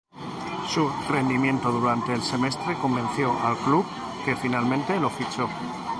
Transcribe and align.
Su 0.67 0.89
rendimiento 1.11 1.71
durante 1.71 2.11
el 2.11 2.23
semestre 2.23 2.73
convenció 2.81 3.39
al 3.45 3.55
club, 3.57 3.85
que 4.25 4.35
finalmente 4.35 4.99
lo 4.99 5.11
fichó. 5.11 5.47